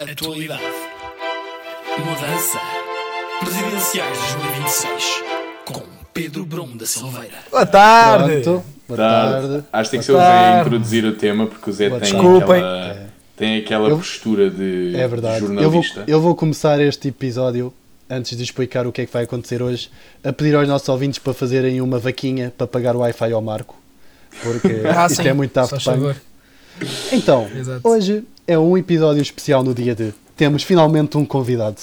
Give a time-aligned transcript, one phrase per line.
[0.00, 0.62] Atualidade.
[1.98, 2.58] Mudança.
[3.40, 5.22] Presidenciais 2026.
[5.66, 5.82] Com
[6.14, 7.34] Pedro Brum da Silveira.
[7.50, 8.40] Boa tarde!
[8.42, 8.64] Pronto.
[8.88, 9.46] Boa Tarde.
[9.48, 9.64] tarde.
[9.72, 11.88] Acho que tem que ser Boa o Zé a introduzir o tema porque o Zé
[11.90, 12.10] Boa tem.
[12.12, 12.42] Desculpem.
[12.56, 15.42] aquela, tem aquela Eu- postura de É verdade.
[15.44, 16.04] Eu vou, jornalista.
[16.06, 17.72] eu vou começar este episódio,
[18.08, 19.90] antes de explicar o que é que vai acontecer hoje,
[20.24, 23.76] a pedir aos nossos ouvintes para fazerem uma vaquinha para pagar o Wi-Fi ao Marco.
[24.42, 26.16] Porque Ah, isto sim, é muito Daft Punk.
[27.12, 27.80] Então, Exato.
[27.86, 30.12] hoje é um episódio especial no dia de.
[30.36, 31.76] Temos finalmente um convidado.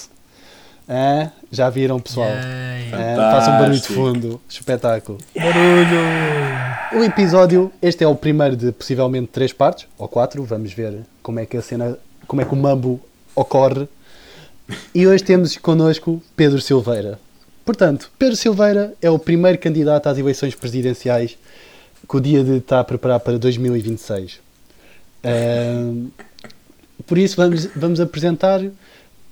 [0.89, 2.27] Ah, já viram, pessoal?
[2.27, 2.93] Yay.
[2.93, 4.41] Ah, façam um barulho de fundo.
[4.49, 5.17] Espetáculo.
[5.35, 6.99] Barulho!
[6.99, 11.39] O episódio, este é o primeiro de possivelmente três partes, ou quatro, vamos ver como
[11.39, 13.01] é que a cena, como é que o mambo
[13.35, 13.87] ocorre.
[14.95, 17.19] E hoje temos connosco Pedro Silveira.
[17.65, 21.37] Portanto, Pedro Silveira é o primeiro candidato às eleições presidenciais
[22.07, 24.39] que o dia de está a preparar para 2026.
[27.05, 28.61] Por isso vamos, vamos apresentar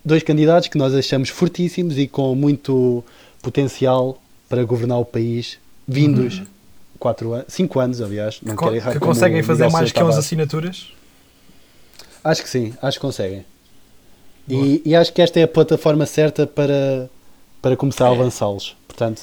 [0.04, 3.04] dois candidatos que nós achamos fortíssimos e com muito
[3.42, 6.42] potencial para governar o país, vindos
[7.00, 10.06] quatro anos, cinco anos, aliás, não quero errar que conseguem o fazer mais que 11
[10.08, 10.18] Tavares.
[10.26, 10.92] assinaturas?
[12.24, 13.46] Acho que sim, acho que conseguem.
[14.48, 17.10] E, e acho que esta é a plataforma certa para,
[17.62, 18.18] para começar a É.
[18.18, 18.76] lançá-los.
[18.88, 19.22] Portanto,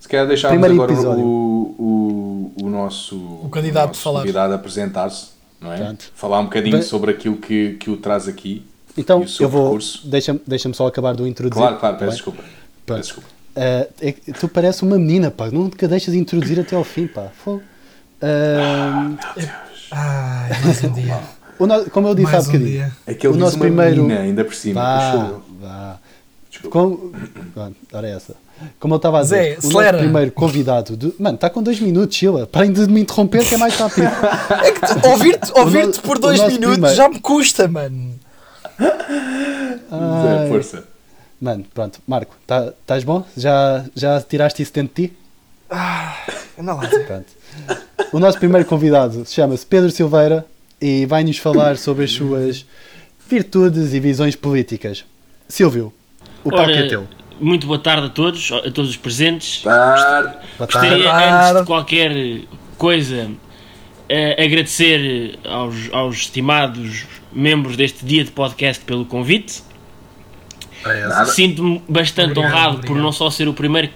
[0.00, 1.24] Se calhar deixarmos Primeiro agora episódio.
[1.24, 4.20] o, o, o nosso, o candidato nosso falar.
[4.20, 5.28] convidado apresentar-se,
[5.60, 5.76] não é?
[5.78, 6.10] Pronto.
[6.14, 8.64] Falar um bocadinho Bem- sobre aquilo que, que o traz aqui.
[8.96, 9.78] então E o seu eu vou.
[10.04, 11.60] Deixa-me deixa só acabar de o introduzir.
[11.62, 12.42] Claro, claro, tá peço desculpa.
[12.86, 13.28] Peço desculpa.
[13.56, 15.50] Ah, é tu pareces uma menina, pá.
[15.50, 17.28] Nunca deixas de introduzir até ao fim, pá.
[17.44, 17.62] Fogo.
[18.22, 19.10] Ah,
[19.90, 21.18] Ai, mais um dia.
[21.58, 22.70] o no- como eu disse há mais um bocadinho.
[22.70, 22.92] dia.
[23.06, 24.80] É que ele O nosso uma primeiro- menina ainda por cima.
[24.82, 25.98] Vá, vá.
[26.50, 26.78] Desculpa.
[27.54, 28.34] Pronto, ora é essa.
[28.80, 30.96] Como eu estava a dizer, Zé, o nosso primeiro convidado.
[30.96, 32.46] De, mano, está com dois minutos, Sheila.
[32.46, 34.06] Parem de me interromper que é mais rápido.
[35.04, 38.14] É ouvir-te ouvir por dois minutos primeiro- já me custa, mano.
[38.80, 40.42] Ai.
[40.42, 40.84] Zé, força.
[41.40, 43.24] Mano, pronto, Marco, tá- estás bom?
[43.36, 45.16] Já, já tiraste isso dentro de ti?
[46.58, 46.88] Anda lá.
[46.88, 47.26] Pronto.
[48.12, 50.44] O nosso primeiro convidado chama-se Pedro Silveira
[50.80, 52.66] e vai-nos falar sobre as suas
[53.28, 55.04] virtudes e visões políticas.
[55.48, 55.92] Silvio,
[56.44, 57.06] o palco Ora, é teu.
[57.40, 59.62] Muito boa tarde a todos, a todos os presentes.
[59.62, 60.34] Tarde.
[60.56, 61.34] Boa Gostaria, tarde.
[61.50, 62.40] antes de qualquer
[62.76, 63.30] coisa,
[64.08, 69.62] eh, agradecer aos, aos estimados membros deste dia de podcast pelo convite.
[70.84, 71.26] Nada.
[71.26, 73.02] Sinto-me bastante Obrigado, honrado por obrigado.
[73.02, 73.90] não só ser o primeiro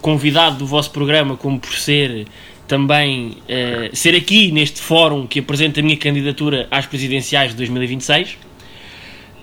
[0.00, 2.26] convidado do vosso programa, como por ser
[2.66, 8.36] também eh, ser aqui neste fórum que apresenta a minha candidatura às presidenciais de 2026.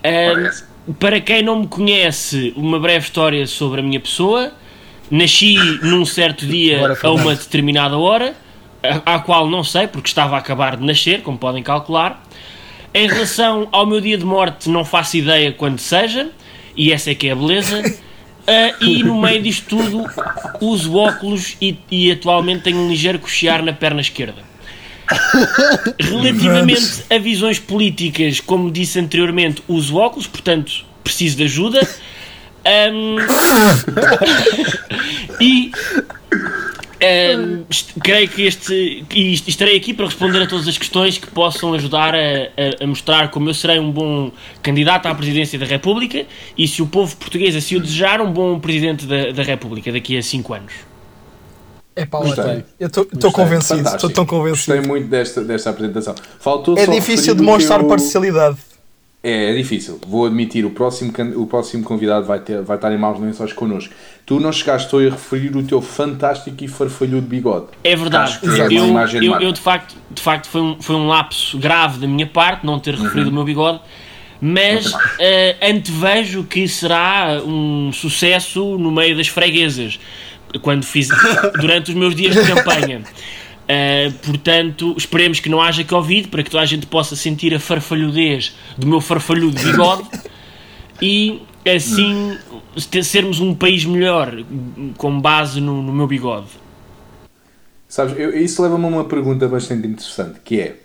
[0.02, 0.64] Eh, Parece.
[0.94, 4.52] Para quem não me conhece, uma breve história sobre a minha pessoa.
[5.10, 8.34] Nasci num certo dia a uma determinada hora,
[8.82, 12.22] a- à qual não sei, porque estava a acabar de nascer, como podem calcular.
[12.92, 16.30] Em relação ao meu dia de morte, não faço ideia quando seja,
[16.76, 17.82] e essa é que é a beleza.
[18.48, 20.04] Ah, e no meio disto tudo,
[20.60, 24.40] uso óculos e, e atualmente tenho um ligeiro cochear na perna esquerda.
[26.00, 31.86] Relativamente a visões políticas, como disse anteriormente, uso óculos, portanto preciso de ajuda.
[32.64, 33.16] Ahm,
[35.40, 35.70] e
[37.70, 41.74] est- creio que este est- estarei aqui para responder a todas as questões que possam
[41.74, 46.24] ajudar a, a- a mostrar como eu serei um bom candidato à presidência da República
[46.58, 50.16] e se o povo português assim o desejar, um bom presidente da, da República daqui
[50.16, 50.72] a 5 anos.
[51.96, 52.62] É pá, Gostei.
[52.78, 54.74] Eu estou convencido, estou tão convencido.
[54.76, 56.14] Gostei muito desta, desta apresentação.
[56.38, 58.58] Faltou É só difícil demonstrar teu- parcialidade.
[59.24, 59.98] É, é difícil.
[60.06, 63.92] Vou admitir, o próximo, o próximo convidado vai, ter, vai estar em maus lençóis connosco.
[64.24, 67.66] Tu não chegaste a referir o teu fantástico e farfalhudo bigode.
[67.82, 68.38] É verdade.
[68.44, 72.06] É Eu, eu, eu, de facto, de facto foi, um, foi um lapso grave da
[72.06, 73.80] minha parte não ter referido o meu bigode,
[74.40, 79.98] mas eh, antevejo que será um sucesso no meio das freguesas,
[80.60, 81.08] quando fiz
[81.60, 83.02] durante os meus dias de campanha.
[83.68, 87.58] Eh, portanto, esperemos que não haja Covid para que toda a gente possa sentir a
[87.58, 90.08] farfalhudez do meu farfalhudo bigode
[91.02, 92.38] e assim
[93.02, 94.32] sermos um país melhor
[94.96, 96.46] com base no, no meu bigode.
[97.88, 100.76] Sabes, eu- isso leva-me a uma pergunta bastante interessante, que é,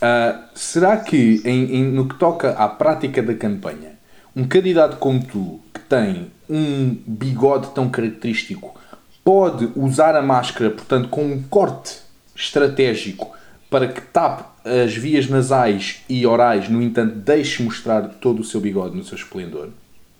[0.00, 3.92] ah, será que em- em- no que toca à prática da campanha,
[4.34, 8.79] um candidato como tu, que tem um bigode tão característico,
[9.24, 11.98] pode usar a máscara, portanto, com um corte
[12.34, 13.30] estratégico
[13.68, 18.60] para que tape as vias nasais e orais, no entanto, deixe mostrar todo o seu
[18.60, 19.68] bigode no seu esplendor?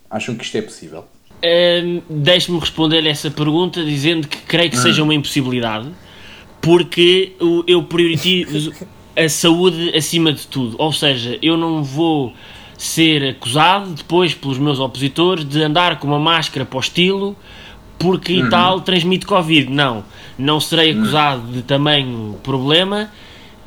[0.09, 1.05] Acham que isto é possível?
[1.43, 5.89] Hum, Deixe-me responder essa pergunta dizendo que creio que seja uma impossibilidade,
[6.61, 7.33] porque
[7.67, 8.73] eu prioritizo
[9.17, 10.77] a saúde acima de tudo.
[10.79, 12.33] Ou seja, eu não vou
[12.77, 17.37] ser acusado depois pelos meus opositores de andar com uma máscara para o estilo
[18.01, 19.71] porque e tal transmite Covid.
[19.71, 20.03] Não,
[20.37, 23.11] não serei acusado de tamanho problema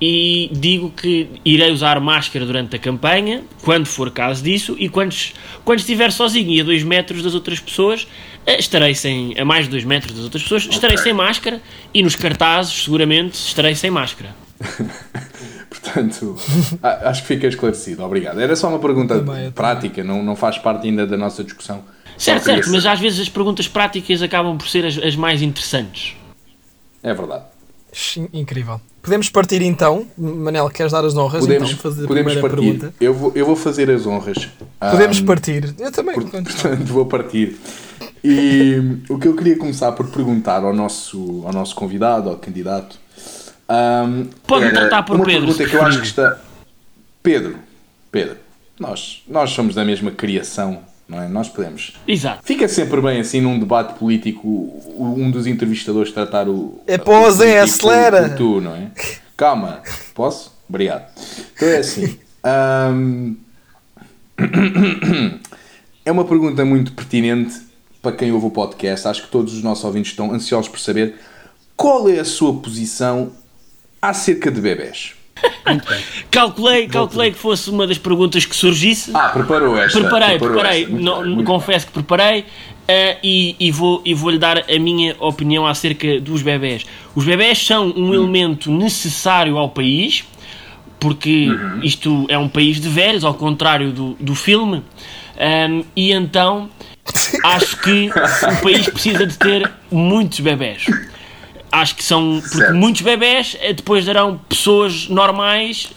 [0.02, 5.16] e digo que irei usar máscara durante a campanha, quando for caso disso, e quando,
[5.64, 8.06] quando estiver sozinho e a 2 metros das outras pessoas,
[8.46, 11.62] eh, estarei sem, a mais de 2 metros das outras pessoas, estarei sem máscara
[11.94, 14.43] e nos cartazes, seguramente, estarei sem máscara.
[15.70, 16.36] Portanto,
[16.82, 18.04] acho que fica esclarecido.
[18.04, 18.40] Obrigado.
[18.40, 21.84] Era só uma pergunta Também, prática, não, não faz parte ainda da nossa discussão.
[22.18, 26.16] Certo, certo, mas às vezes as perguntas práticas acabam por ser as, as mais interessantes.
[27.02, 27.44] É verdade.
[28.32, 28.80] Incrível.
[29.02, 30.06] Podemos partir então.
[30.18, 31.42] Manel, queres dar as honras?
[31.42, 32.72] Podemos, então, fazer a podemos primeira partir.
[32.80, 32.96] pergunta.
[33.02, 34.50] Eu vou, eu vou fazer as honras.
[34.80, 35.76] Podemos Ahm, partir.
[35.78, 36.16] Eu também.
[36.16, 37.58] por- Portanto, vou partir.
[38.24, 38.78] E
[39.10, 42.98] o que eu queria começar por perguntar ao nosso, ao nosso convidado, ao candidato.
[43.74, 46.40] Ahm, Pode era tratar por uma Pedro, pergunta que eu acho que está.
[47.22, 47.58] Pedro,
[48.12, 48.38] Pedro,
[48.80, 51.28] nós, nós somos da mesma criação, não é?
[51.28, 51.94] Nós podemos.
[52.08, 52.42] Exato.
[52.44, 54.48] Fica sempre bem assim num debate político
[54.98, 56.82] um dos entrevistadores tratar o.
[56.86, 58.30] É Zé, político acelera.
[58.30, 58.92] por tu, não é?
[59.38, 59.82] Calma,
[60.14, 60.52] posso?
[60.68, 61.06] Obrigado.
[61.56, 62.20] Então é assim.
[62.44, 63.36] ahm,
[66.06, 67.56] é uma pergunta muito pertinente
[68.02, 69.08] para quem ouve o podcast.
[69.08, 71.16] Acho que todos os nossos ouvintes estão ansiosos por saber
[71.76, 73.32] qual é a sua posição
[74.04, 75.14] acerca de bebés.
[76.30, 79.12] Calculei, calculei que fosse uma das perguntas que surgisse.
[79.14, 80.00] Ah, preparou esta.
[80.00, 80.84] Preparei, preparou preparei.
[80.84, 80.96] esta.
[80.96, 82.46] Não- bem, confesso que preparei
[82.88, 86.86] eh, e, e vou, e vou-lhe dar a minha opinião acerca dos bebés.
[87.16, 88.10] Os bebés são Hum.
[88.10, 90.24] um elemento necessário ao país,
[91.00, 91.80] porque Uhum.
[91.84, 94.84] isto é um país de velhos, ao contrário do, do filme,
[95.36, 96.70] Ahm, e então
[97.44, 100.86] acho que o país precisa de ter muitos bebés.
[101.74, 102.40] Acho que são.
[102.42, 102.76] Porque Certo.
[102.76, 105.92] muitos bebés eh, depois darão pessoas normais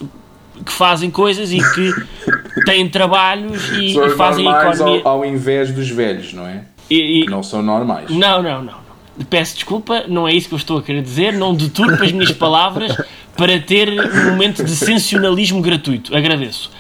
[0.65, 1.93] que fazem coisas e que
[2.65, 5.03] têm trabalhos e, Pessoas e fazem economia.
[5.05, 6.63] ao, ao invés dos velhos, não é?
[6.89, 8.09] E- e- Que não são normais.
[8.11, 8.73] não, não, não,
[9.19, 9.27] não.
[9.31, 11.33] Peço desculpa, não é isso que eu estou a querer dizer.
[11.35, 12.97] Não deturpe as minhas palavras
[13.37, 16.17] para ter um momento de sensacionalismo gratuito.
[16.17, 16.71] Agradeço.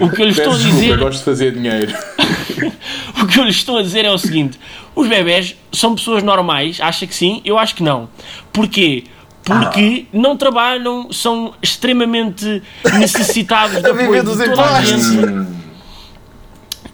[0.00, 0.90] O que eu lhe estou a desculpa, dizer.
[0.90, 1.94] eu gosto de fazer dinheiro.
[3.22, 4.58] O que eu lhe estou a dizer é o seguinte:
[4.94, 6.78] os bebés são pessoas normais?
[6.80, 7.40] Acha que sim?
[7.44, 8.08] Eu acho que não.
[8.52, 9.04] Porquê?
[9.42, 12.62] Porque não trabalham, são extremamente
[12.98, 15.54] necessitados de apoio dos de toda a gente.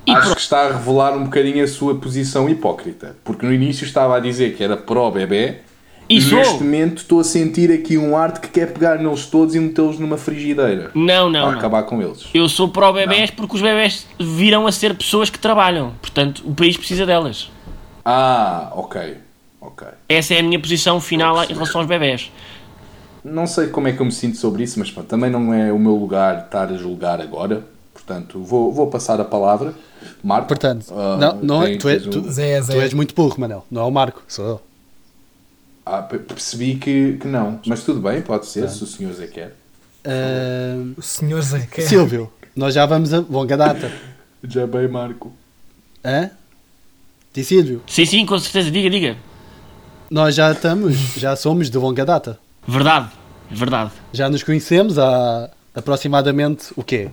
[0.07, 3.17] E Acho que está a revelar um bocadinho a sua posição hipócrita.
[3.23, 5.63] Porque no início estava a dizer que era pró-bebé.
[6.19, 6.39] Sou.
[6.39, 9.99] neste momento estou a sentir aqui um arte que quer pegar neles todos e metê-los
[9.99, 10.91] numa frigideira.
[10.95, 11.59] Não, não, para não.
[11.59, 12.25] acabar com eles.
[12.33, 15.93] Eu sou pró-bebés porque os bebés virão a ser pessoas que trabalham.
[16.01, 17.51] Portanto, o país precisa delas.
[18.05, 19.19] Ah, ok.
[19.61, 19.87] Ok.
[20.09, 22.33] Essa é a minha posição final em relação aos bebés.
[23.23, 25.71] Não sei como é que eu me sinto sobre isso, mas pronto, também não é
[25.71, 27.63] o meu lugar estar a julgar agora.
[27.93, 29.75] Portanto, vou, vou passar a palavra.
[30.25, 30.49] Marco.
[30.49, 33.65] Portanto, ah, não, não é, tu, é, tens um- tu, tu és muito burro, Manel.
[33.71, 34.61] Não é o Marco, sou eu.
[35.93, 37.59] Ah, pe- percebi que, que não.
[37.67, 39.57] Mas tudo bem, pode ser, se o senhor Zé quer.
[40.05, 41.67] Ahm, O senhor Zé.
[41.71, 41.83] Quer...
[41.83, 43.91] Silvio, nós já vamos a longa data.
[44.45, 45.33] Já bem, Marco.
[46.05, 46.31] Hã?
[47.33, 48.71] Ti, Silvio, Sim, sim, com certeza.
[48.71, 49.17] Diga, diga.
[50.11, 52.39] nós já estamos, já somos de longa data.
[52.67, 53.11] Verdade.
[53.51, 53.91] Verdade.
[54.13, 57.11] Já nos conhecemos há aproximadamente o quê?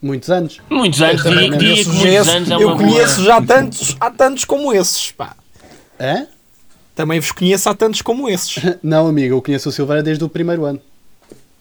[0.00, 0.60] Muitos anos.
[0.70, 1.24] Muitos anos.
[1.24, 3.26] Eu que conheço, muitos anos é eu uma conheço boa...
[3.26, 5.36] já tantos, há tantos como esses, pá.
[6.00, 6.26] Hã?
[6.98, 8.56] Também vos conheço há tantos como esses.
[8.82, 10.80] Não, amigo, eu conheço o Silveira desde o primeiro ano.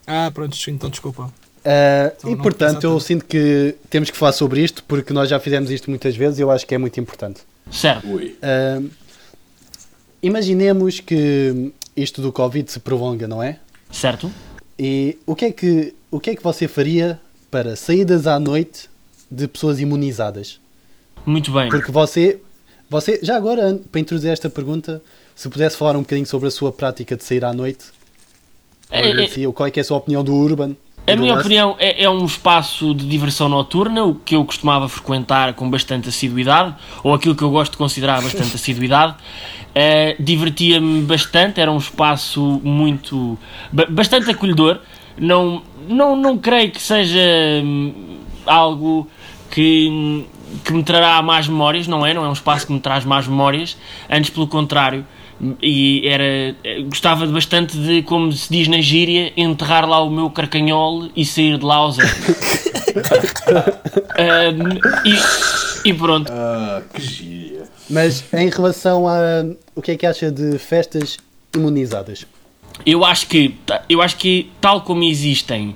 [0.07, 1.31] Ah, pronto, então desculpa.
[1.63, 5.39] Ah, Então e portanto, eu sinto que temos que falar sobre isto porque nós já
[5.39, 7.41] fizemos isto muitas vezes e eu acho que é muito importante.
[7.71, 8.07] Certo.
[8.07, 8.35] Ui.
[8.41, 8.81] Ah,
[10.23, 13.59] imaginemos que isto do Covid se prolonga, não é?
[13.91, 14.31] Certo.
[14.79, 17.19] E o que é que, o que, é que você faria
[17.51, 18.89] para saídas à noite
[19.29, 20.59] de pessoas imunizadas?
[21.27, 21.69] Muito bem.
[21.69, 22.39] Porque você,
[22.89, 24.99] você já agora, para introduzir esta pergunta,
[25.37, 27.85] se pudesse falar um bocadinho sobre a sua prática de sair à noite,
[28.89, 30.75] É- é- qual é é a sua opinião do Urban?
[31.05, 34.89] A do minha opinião é, é um espaço de diversão noturna, o que eu costumava
[34.89, 39.13] frequentar com bastante assiduidade, ou aquilo que eu gosto de considerar bastante assiduidade.
[39.75, 43.37] Eh, Divertia-me bastante, era um espaço muito.
[43.71, 44.79] ba- bastante acolhedor.
[45.19, 47.19] Não, não, não creio que seja
[47.63, 48.17] hum,
[48.47, 49.07] algo
[49.51, 50.25] que,
[50.65, 52.11] que me trará más memórias, não é?
[52.13, 53.77] Não é um espaço que me traz más memórias,
[54.09, 55.05] antes pelo contrário.
[55.61, 56.23] E era.
[56.63, 61.09] eh, Gostava de bastante de, como se diz na gíria, enterrar lá o meu carcanhol
[61.15, 62.09] e sair de lá ao zero.
[64.17, 66.31] Ahm, e, e pronto.
[66.31, 67.63] Ah, que gíria.
[67.89, 69.45] Mas em relação a.
[69.75, 71.17] O que é que acha de festas
[71.55, 72.25] imunizadas?
[72.85, 73.55] Eu acho que,
[73.89, 75.75] eu acho que tal como existem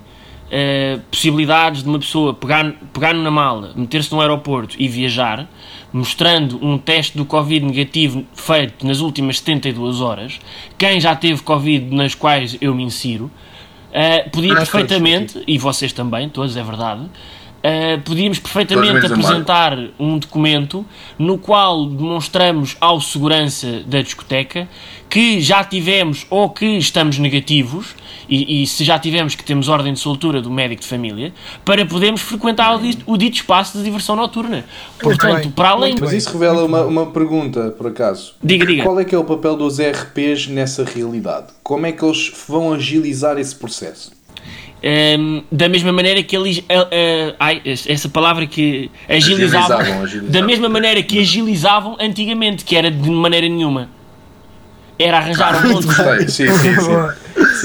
[0.51, 5.47] eh, possibilidades de uma pessoa pegar, pegar na mala, meter-se no aeroporto e viajar,
[5.93, 10.39] mostrando um teste do Covid negativo feito nas últimas 72 horas,
[10.77, 13.29] quem já teve Covid nas quais eu me insiro,
[13.91, 17.09] eh, podia perfeitamente, e vocês também, todos, é verdade,
[17.63, 20.85] eh, podíamos perfeitamente apresentar um documento
[21.17, 24.67] no qual demonstramos ao segurança da discoteca
[25.09, 27.95] que já tivemos ou que estamos negativos
[28.29, 31.33] e, e se já tivemos que temos ordem de soltura do médico de família
[31.65, 34.63] para podermos frequentar o dito, o dito espaço de diversão noturna.
[34.99, 38.33] Portanto, bem, para além Mas isso revela uma, uma pergunta, por acaso.
[38.41, 38.83] Diga, diga.
[38.83, 41.47] Qual é que é o papel dos RPs nessa realidade?
[41.61, 44.11] Como é que eles vão agilizar esse processo?
[44.83, 46.63] Hum, da mesma maneira que eles.
[46.69, 49.77] ah, ai, essa palavra que agilizavam.
[49.77, 50.31] Agilizavam, agilizavam.
[50.31, 53.89] Da mesma maneira que agilizavam antigamente, que era de maneira nenhuma.
[54.97, 55.87] Era arranjar um monte
[56.25, 56.45] de sim.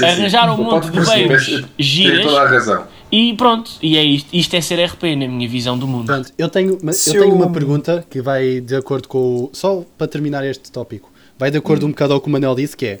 [0.03, 2.23] Arranjar um monte de tem giras.
[2.25, 2.83] toda a razão.
[3.11, 3.71] e pronto.
[3.81, 4.29] E é isto.
[4.33, 6.05] Isto é ser RP na minha visão do mundo.
[6.05, 9.49] Pronto, eu tenho, eu tenho uma pergunta que vai de acordo com o.
[9.53, 12.75] Só para terminar este tópico, vai de acordo um bocado ao que o Manel disse,
[12.77, 12.99] que é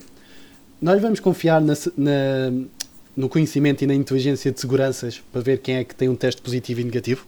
[0.81, 2.51] nós vamos confiar na, na-
[3.17, 6.39] no conhecimento e na inteligência de seguranças para ver quem é que tem um teste
[6.41, 7.25] positivo e negativo?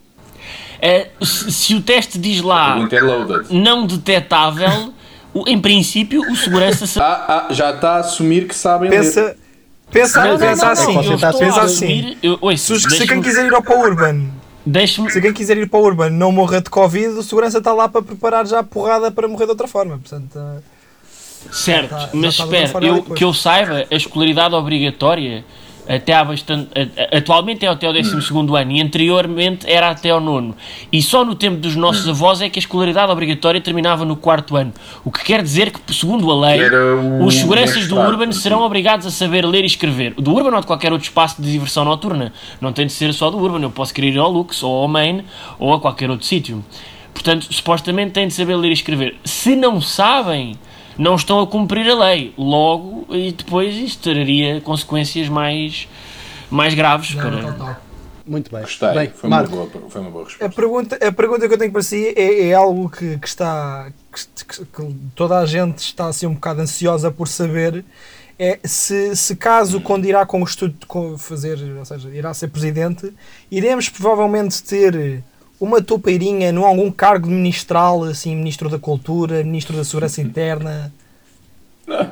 [0.81, 4.93] Ah, se, se o teste diz lá é não detetável,
[5.33, 8.97] o- em princípio o segurança sa- Ah, ah, já está a assumir que sabem ler.
[8.97, 9.35] Pensa,
[9.91, 10.95] pensa, Não, não, pensa não, assim.
[10.95, 12.17] eu você está a estou a pensar assumir.
[12.23, 14.27] Eu, ouça, Se, se quem quiser ir ao para o Urban,
[15.09, 17.89] se quem quiser ir para o Urban não morrer de Covid, o segurança está lá
[17.89, 19.97] para preparar já a porrada para morrer de outra forma.
[19.97, 20.59] Portanto, ah,
[21.51, 25.43] Certo, está- mas espera, eu, que eu saiba, a escolaridade obrigatória
[25.95, 26.69] até há bastante.
[27.11, 30.55] Atualmente é até ao 12 ano e anteriormente era até ao nono.
[30.91, 34.55] E só no tempo dos nossos avós é que a escolaridade obrigatória terminava no quarto
[34.55, 34.71] ano.
[35.03, 36.61] O que quer dizer que, segundo a lei,
[37.21, 40.13] o os seguranças do Urban serão obrigados a saber ler e escrever.
[40.15, 42.33] Do Urban ou de qualquer outro espaço de diversão noturna.
[42.59, 43.61] Não tem de ser só do Urban.
[43.61, 45.23] Eu posso querer ir ao Lux ou ao Main
[45.57, 46.63] ou a qualquer outro sítio.
[47.13, 49.15] Portanto, supostamente têm de saber ler e escrever.
[49.23, 50.55] Se não sabem,
[50.99, 52.33] não estão a cumprir a lei.
[52.37, 55.87] Logo, e depois isto traria consequências mais,
[56.51, 57.89] mais graves já para.
[58.27, 58.61] Muito bem.
[58.61, 60.55] Gostei, bem foi, uma Marco, boa, foi uma boa A resposta.
[60.55, 64.45] pergunta, a pergunta que eu tenho para si é, é algo que, que está que,
[64.45, 67.83] que- que toda a gente está assim um bocado ansiosa por saber
[68.37, 72.49] é se, se caso quando irá com o estudo com fazer, ou seja, irá ser
[72.49, 73.11] presidente,
[73.49, 75.23] iremos provavelmente ter
[75.59, 80.93] uma toupeirinha num algum cargo ministral, assim, ministro da cultura, ministro da segurança interna.
[81.87, 82.09] Ah,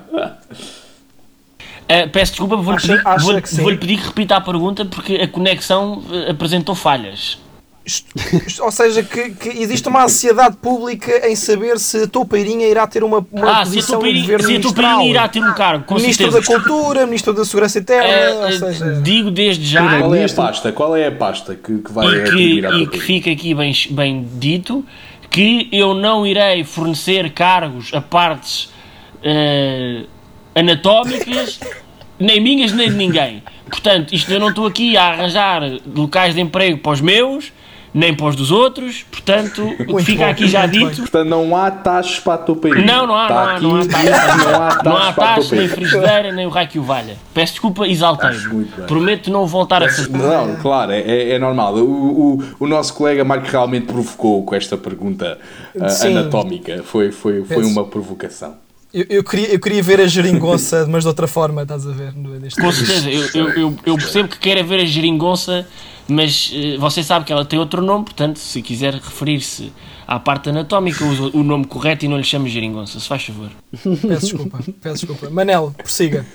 [2.11, 3.01] peço desculpa, vou-lhe pedir,
[3.45, 3.61] sim?
[3.61, 7.39] vou-lhe pedir que repita a pergunta porque a conexão eh, apresentou falhas.
[7.87, 8.05] Isto-
[8.45, 12.85] isto- ou seja, que, que existe uma ansiedade pública em saber se a toupeirinha irá
[12.85, 15.01] ter uma, uma Ah, se a posição se a Tupiri ministral.
[15.05, 16.53] irá ter um cargo, com ministro certeza.
[16.53, 19.01] da Cultura, Ministro da Segurança Interna, Ah, ou ah, seja...
[19.01, 20.71] digo desde já Qual é a pasta?
[20.73, 23.71] Qual é a pasta que, que vai e que, à e que fica aqui bem,
[23.91, 24.85] bem dito
[25.29, 28.69] que eu não irei fornecer cargos a partes
[29.23, 30.03] eh,
[30.55, 31.59] anatómicas,
[32.19, 33.43] nem minhas nem de ninguém.
[33.69, 35.61] Portanto, isto eu não estou aqui a arranjar
[35.95, 37.51] locais de emprego para os meus,
[37.97, 40.87] nem para os dos outros, portanto, Muito fica bem, aqui já bem.
[40.87, 41.01] dito.
[41.01, 42.85] Portanto, não há taxas para a Tupiri.
[42.85, 45.13] Não, não há, não há, aqui não há dito taxa, que não há não há
[45.13, 47.17] taxas a taxa, nem frigideira, nem o raio que o valha.
[47.33, 48.85] Peço desculpa, bem.
[48.85, 50.09] Prometo não voltar a fazer.
[50.09, 51.75] Não, claro, é, é- é normal.
[51.75, 55.39] O, o, o nosso colega Marco realmente provocou com esta pergunta
[55.89, 56.15] Sim.
[56.17, 56.83] anatómica.
[56.83, 57.69] Foi, foi, foi Peço.
[57.69, 58.55] uma provocação.
[58.93, 62.13] Eu, eu queria, eu queria ver a geringonça, mas de outra forma, estás a ver?
[62.15, 65.67] neste Com certeza, eu, eu, eu, percebo que queira ver a geringonça,
[66.07, 69.71] mas eh, você sabe que ela tem outro nome, portanto, se quiser referir-se
[70.07, 73.49] à parte anatómica, usa o nome correto e não lhe chame geringonça, se faz favor.
[73.83, 75.29] Peço desculpa, peço desculpa.
[75.29, 76.25] Manel, prossiga.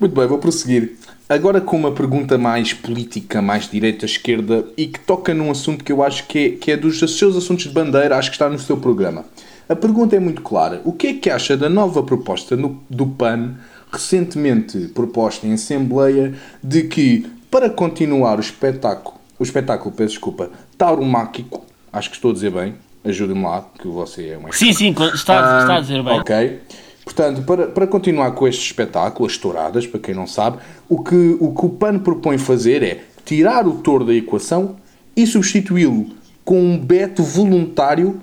[0.00, 0.96] Muito bem, vou prosseguir.
[1.28, 6.02] Agora com uma pergunta mais política, mais direita-esquerda e que toca num assunto que eu
[6.02, 8.76] acho que é, que é dos seus assuntos de bandeira, acho que está no seu
[8.76, 9.24] programa.
[9.66, 10.82] A pergunta é muito clara.
[10.84, 13.54] O que é que acha da nova proposta no- do PAN,
[13.90, 21.64] recentemente proposta em Assembleia, de que para continuar o espetáculo, o espetáculo, peço desculpa, tauromáquico,
[21.92, 25.60] acho que estou a dizer bem, ajude-me lá, que você é uma Sim, sim, está,
[25.60, 26.18] está a dizer bem.
[26.18, 26.60] Ah, Ok.
[27.04, 30.58] Portanto, para, para continuar com este espetáculo, as touradas, para quem não sabe,
[30.88, 34.74] o que o, que o PAN propõe fazer é tirar o touro da equação
[35.16, 36.06] e substituí-lo
[36.44, 38.20] com um beto voluntário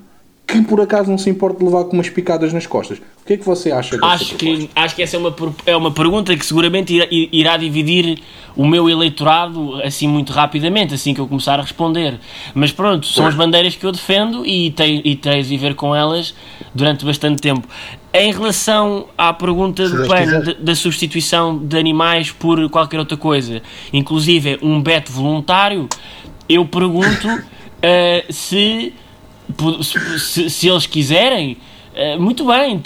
[0.51, 2.98] que por acaso não se importa de levar com umas picadas nas costas.
[3.00, 4.46] O que é que você acha dessa Acho proposta?
[4.46, 8.20] que, acho que essa é uma, é uma pergunta que seguramente irá, irá dividir
[8.55, 12.20] o meu eleitorado assim muito rapidamente, assim que eu começar a responder.
[12.53, 15.96] Mas pronto, são as bandeiras que eu defendo e, te, e terei de viver com
[15.96, 16.34] elas
[16.75, 17.67] durante bastante tempo.
[18.13, 23.62] Em relação à pergunta do plano de- da substituição de animais por qualquer outra coisa,
[23.93, 25.88] inclusive um beto voluntário,
[26.50, 27.27] eu pergunto
[27.81, 28.93] eh, se,
[30.20, 31.58] se, se- eles quiserem,
[31.93, 32.81] eh, muito bem,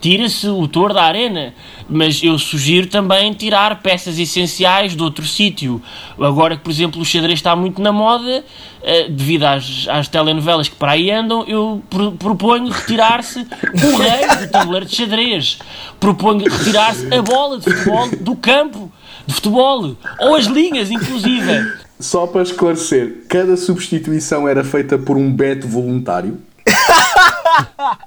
[0.00, 1.54] tira-se o touro da arena,
[1.88, 5.80] mas eu sugiro também tirar peças essenciais de outro sítio.
[6.20, 8.44] Agora que, por exemplo, o xadrez está muito na moda,
[8.82, 14.46] eh, devido às, às telenovelas que para aí andam, eu pro- proponho retirar-se o rei
[14.46, 15.58] do tabuleiro de xadrez.
[16.00, 18.90] Proponho retirar-se a bola de futebol do campo
[19.26, 21.82] de futebol, ou as linhas, inclusive.
[22.02, 26.36] Só para esclarecer, cada substituição era feita por um beto voluntário.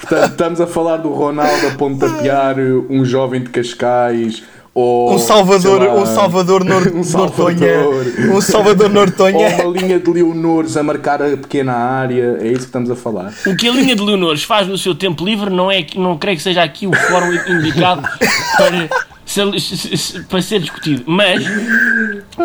[0.00, 2.56] Portanto, estamos a falar do Ronaldo a pontapear
[2.90, 4.42] um jovem de Cascais
[4.74, 7.04] ou Um Salvador, lá, um Salvador Nor um Nortonha.
[7.04, 8.06] Salvador.
[8.34, 9.48] Um Salvador ou Nortonha.
[9.64, 12.38] uma linha de Leonores a marcar a pequena área.
[12.40, 13.32] É isso que estamos a falar.
[13.46, 16.16] O que a linha de Leonores faz no seu tempo livre não é que- não
[16.18, 18.02] creio que seja aqui o fórum indicado
[18.58, 18.88] para
[20.28, 21.04] para ser discutido.
[21.06, 21.44] Mas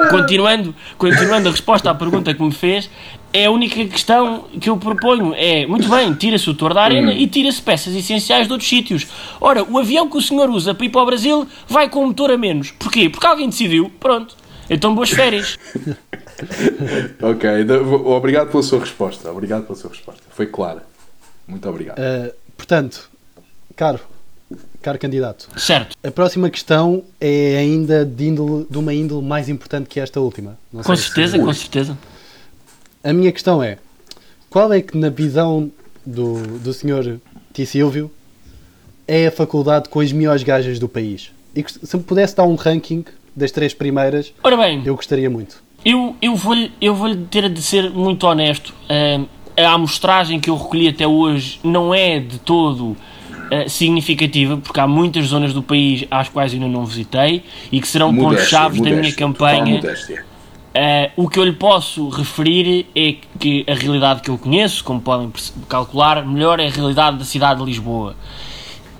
[0.10, 2.90] continuando, continuando a resposta à pergunta que me fez,
[3.34, 5.34] é a única questão que eu proponho.
[5.36, 9.08] É, muito bem, tira-se o touro da arena e tira-se peças essenciais de outros sítios.
[9.40, 12.08] Ora, o avião que o senhor usa para ir para o Brasil vai com um
[12.08, 12.72] motor a menos.
[12.72, 13.10] Porquê?
[13.10, 13.92] Porque alguém decidiu.
[14.00, 14.36] Pronto.
[14.70, 15.58] Então boas férias.
[17.22, 19.30] Ok, da- obrigado pela sua resposta.
[19.32, 20.24] Obrigado pela sua resposta.
[20.32, 20.84] Foi clara.
[21.48, 22.00] Muito obrigado.
[22.00, 23.10] Uh, portanto,
[23.76, 24.00] caro,
[24.82, 25.96] caro candidato, Certo.
[26.04, 30.58] a próxima questão é ainda de, índole, de uma índole mais importante que esta última.
[30.72, 31.98] Com sei se- certeza, com certeza.
[33.04, 33.78] A minha questão é:
[34.50, 35.72] qual é que, na visão
[36.06, 37.18] do, do Sr.
[37.54, 37.66] T.
[37.66, 38.12] Silvio,
[39.08, 41.32] é a faculdade com as melhores gajas do país?
[41.56, 43.04] E se me pudesse dar um ranking
[43.36, 45.62] das três primeiras, Ora bem, eu gostaria muito.
[45.84, 48.74] Eu, eu vou-lhe eu vou ter de ser muito honesto.
[48.90, 49.26] Ahm,
[49.58, 52.96] a amostragem que eu recolhi até hoje não é de todo
[53.52, 57.88] ah, significativa, porque há muitas zonas do país às quais ainda não visitei e que
[57.88, 59.82] serão pontos-chave da minha campanha.
[60.74, 65.02] Ah, o que eu lhe posso referir é que a realidade que eu conheço, como
[65.02, 65.32] podem
[65.68, 68.16] calcular, melhor é a realidade da cidade de Lisboa.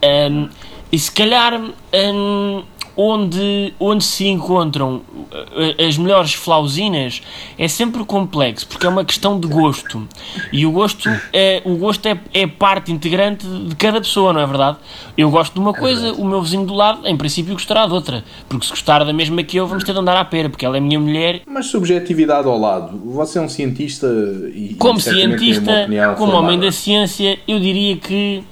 [0.04, 0.50] Um,
[0.92, 2.64] e se calhar um,
[2.96, 7.22] onde, onde se encontram uh, as melhores flausinas
[7.58, 10.08] é sempre complexo, porque é uma questão de gosto.
[10.52, 14.46] E o gosto é, o gosto é, é parte integrante de cada pessoa, não é
[14.46, 14.78] verdade?
[15.18, 18.24] Eu gosto de uma coisa, o meu vizinho do lado, em princípio, gostará de outra.
[18.48, 20.78] Porque se gostar da mesma que eu, vamos ter de andar à pera, porque ela
[20.78, 23.00] é minha mulher Mas subjetividade ao lado.
[23.06, 24.08] Você é um cientista
[24.54, 24.76] e.
[24.78, 26.66] como cientista, como homem formada.
[26.66, 28.44] da ciência, eu diria que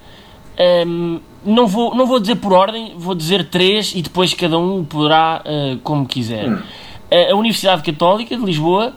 [0.85, 4.83] hum, não, vou, não vou dizer por ordem, vou dizer três e depois cada um
[4.83, 6.49] poderá uh, como quiser.
[6.49, 6.59] Hum.
[7.11, 8.93] A- a Universidade Católica de Lisboa,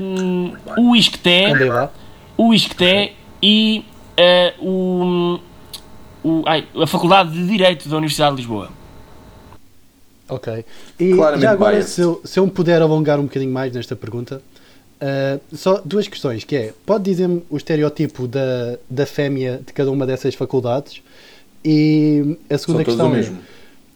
[0.00, 1.90] hum, o ISCTE, Andei lá.
[2.36, 3.84] o ISCTE e
[4.60, 5.40] uh, o,
[6.22, 8.68] o- ai, a Faculdade de Direito da Universidade de Lisboa.
[10.28, 10.64] Ok.
[11.00, 13.96] E Claramente já agora, se eu, se eu me puder alongar um bocadinho mais nesta
[13.96, 14.42] pergunta,
[15.00, 19.90] ah, só duas questões, que é, pode dizer-me o estereótipo da, da fêmea de cada
[19.90, 21.02] uma dessas faculdades?
[21.64, 23.38] E a segunda questão é, mesmo.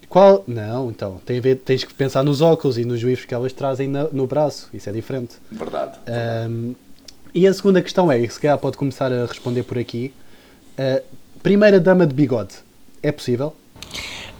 [0.09, 0.43] qual...
[0.47, 3.53] Não, então, tem a ver, tens que pensar nos óculos e nos juízos que elas
[3.53, 5.37] trazem na- no braço, isso é diferente.
[5.51, 5.99] Verdade.
[6.07, 6.73] Ahm,
[7.35, 10.13] e a segunda questão é, e se calhar pode começar a responder por aqui,
[10.77, 11.01] ah,
[11.43, 12.55] primeira dama de bigode,
[13.03, 13.55] é possível?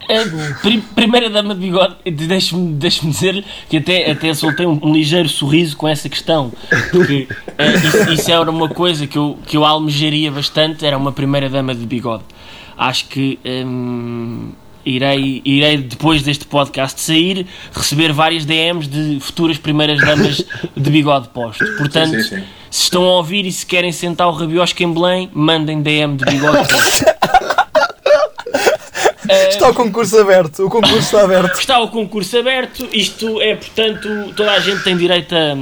[0.09, 4.93] A pri- primeira dama de bigode, deixe-me deixe dizer que até, até soltei um, um
[4.93, 6.51] ligeiro sorriso com essa questão,
[6.91, 11.11] porque eh, isso, isso era uma coisa que eu, que eu almejaria bastante, era uma
[11.11, 12.23] primeira dama de bigode.
[12.77, 14.49] Acho que hum,
[14.85, 20.43] irei, irei, depois deste podcast sair, receber várias DMs de futuras primeiras damas
[20.75, 21.65] de bigode posto.
[21.77, 22.43] Portanto, sim, sim.
[22.69, 26.25] se estão a ouvir e se querem sentar o rabiosca em Belém, mandem DM de
[26.25, 27.05] bigode posto.
[29.49, 30.65] Está o concurso aberto.
[30.65, 31.59] O concurso está aberto.
[31.59, 35.53] Está o concurso aberto, isto é, portanto, toda a gente tem direito a,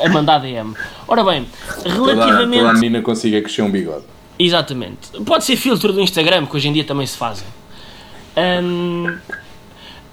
[0.00, 0.74] a, a mandar DM.
[1.06, 1.46] Ora bem,
[1.82, 2.74] Toda, toda a relativamente.
[2.80, 4.04] menina consiga crescer um bigode.
[4.38, 5.10] Exatamente.
[5.24, 7.46] Pode ser filtro do Instagram, que hoje em dia também se fazem.
[8.36, 9.16] Hum,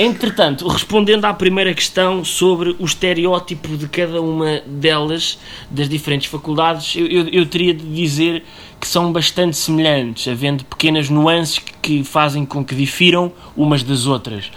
[0.01, 5.37] entretanto, respondendo à primeira questão sobre o estereótipo de cada uma delas,
[5.69, 8.43] das diferentes faculdades, eu, eu, eu teria de dizer
[8.79, 14.51] que são bastante semelhantes, havendo pequenas nuances que, fazem com que difiram umas das outras.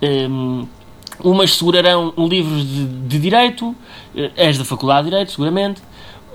[0.00, 0.66] Hum,
[1.18, 3.74] umas segurarão livros de, de Direito,
[4.14, 5.82] eh, és da Faculdade de Direito, seguramente.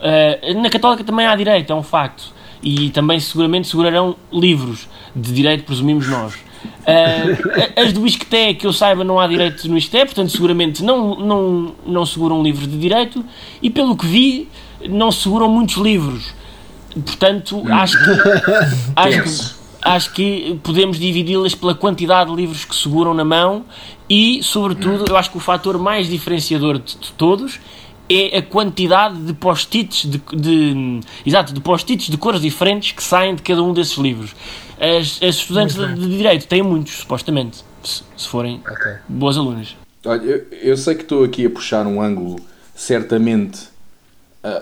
[0.02, 2.34] Eh, na Católica também há Direito, é um facto.
[2.62, 6.51] E também seguramente segurarão livros de Direito, presumimos nós.
[6.86, 11.16] Eh, as do Isqueté, que eu saiba, não há direito no Isqueté, portanto, seguramente não,
[11.16, 13.24] não, não seguram livros de direito.
[13.62, 14.48] E pelo que vi,
[14.90, 16.34] não seguram muitos livros.
[16.94, 18.12] Portanto, acho que,
[18.96, 23.64] acho que, acho que podemos dividi-las pela quantidade de livros que seguram na mão
[24.10, 27.60] e, sobretudo, eu acho que o fator mais diferenciador de, de todos
[28.10, 33.36] é a quantidade de post-its de, de, exato, de post-its de cores diferentes que saem
[33.36, 34.36] de cada um desses livros.
[34.82, 38.92] As, as estudantes de, de Direito têm muitos, supostamente, se, se forem Ok.
[39.08, 39.76] boas alunas.
[40.04, 42.38] Olha, eu, eu sei que estou aqui a puxar um ângulo
[42.76, 43.70] certamente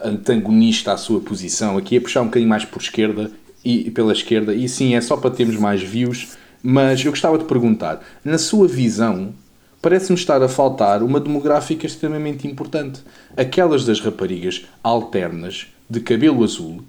[0.04, 3.32] antagonista à sua posição, aqui a puxar um bocadinho mais por esquerda
[3.64, 7.46] e pela esquerda, e sim, é só para termos mais views, mas eu gostava de
[7.46, 9.34] perguntar, na sua visão,
[9.82, 13.02] parece-me estar a faltar uma demográfica extremamente importante.
[13.38, 16.82] Aquelas das raparigas alternas de cabelo azul,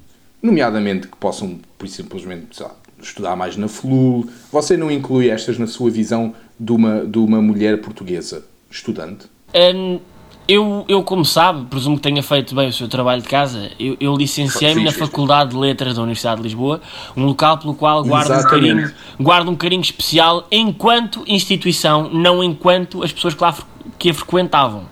[0.42, 2.74] nomeadamente que possam, por simplesmente, sei lá,
[3.06, 4.28] estudar mais na FLUL.
[4.52, 9.26] Você não inclui estas na sua visão de uma, de uma mulher portuguesa estudante?
[9.54, 9.98] Hum,
[10.46, 13.70] eu, eu, como sabe, presumo que tenha feito bem o seu trabalho de casa.
[13.78, 14.90] Eu, eu licenciei-me na.
[14.90, 16.80] Faculdade de Letras da Universidade de Lisboa,
[17.16, 23.02] um local pelo qual guardo um, carinho, guardo um carinho especial enquanto instituição, não enquanto
[23.02, 23.56] as pessoas que lá
[23.98, 24.84] que a frequentavam.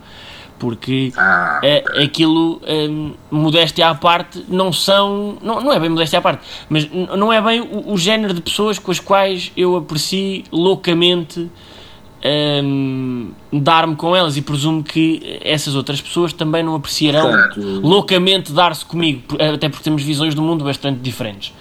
[0.59, 5.39] Porque Ah, é, aquilo, hum, modéstia à parte, não são.
[5.41, 8.41] Não, não é bem modéstia à parte, mas não é bem o, o género de
[8.41, 11.49] pessoas com as quais eu aprecio loucamente
[12.25, 17.31] hum, dar-me com elas e presumo que essas outras pessoas também não apreciarão
[17.83, 19.23] loucamente dar-se comigo,
[19.55, 21.53] até porque temos visões do mundo bastante diferentes.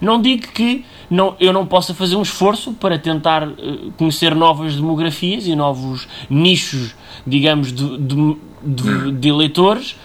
[0.00, 3.52] Não digo que não, eu não possa fazer um esforço para tentar eh,
[3.96, 6.94] conhecer novas demografias e novos nichos,
[7.26, 9.96] digamos, de, de, de, de eleitores,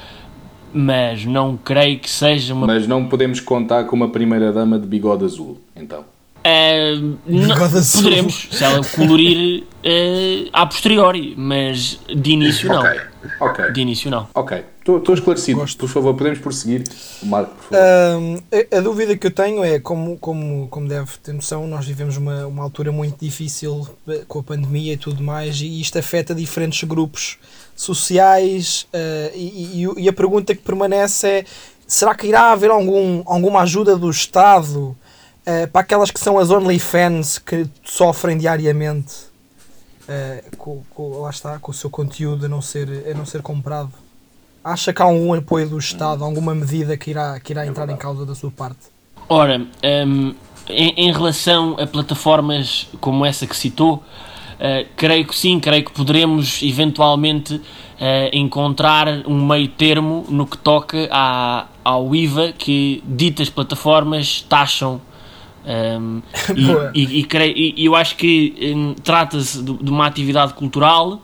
[0.73, 2.67] mas não creio que seja uma.
[2.67, 6.03] mas não podemos contar com uma primeira-dama de bigode azul, então.
[6.43, 6.95] Eh,
[7.27, 7.55] não-
[8.01, 12.79] poderemos, se ela colorir eh, a posteriori, mas de início não.
[12.79, 12.99] Ok,
[13.41, 13.71] ok.
[13.73, 14.27] De início não.
[14.33, 14.63] Ok,
[14.97, 15.59] estou esclarecido.
[15.59, 15.77] Gosto.
[15.77, 16.83] Por favor, podemos prosseguir.
[17.23, 18.43] Marco, por favor.
[18.73, 22.17] A, a dúvida que eu tenho é, como, como, como deve ter noção, nós vivemos
[22.17, 26.33] uma, uma altura muito difícil eh, com a pandemia e tudo mais, e isto afeta
[26.33, 27.37] diferentes grupos
[27.75, 28.87] sociais.
[28.93, 31.45] eh, e, e- e a pergunta que permanece é:
[31.87, 34.95] será que irá haver algum, alguma ajuda do Estado
[35.45, 39.13] eh, para aquelas que são as OnlyFans que sofrem diariamente
[40.07, 43.41] eh, com, com- lá está, com o seu conteúdo a não ser, a não ser
[43.41, 43.91] comprado?
[44.63, 47.95] Acha que há algum apoio do Estado, alguma medida que irá, que irá entrar em
[47.97, 48.79] causa da sua parte?
[49.27, 49.65] Ora,
[50.05, 50.33] hum,
[50.67, 54.03] em, em relação a plataformas como essa que citou,
[54.59, 57.61] eh, creio que sim, creio que poderemos eventualmente
[57.99, 64.99] eh, encontrar um meio termo no que toca à, ao IVA que ditas plataformas taxam.
[65.65, 66.21] hum,
[66.93, 71.21] e, e, e creio- e- eu acho que hum, trata-se de, de uma atividade cultural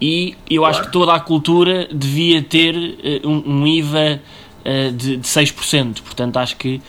[0.00, 4.20] e eu acho que toda a cultura devia ter eh, um, um IVA
[4.64, 6.00] eh, de, de 6%.
[6.02, 6.80] Portanto, acho que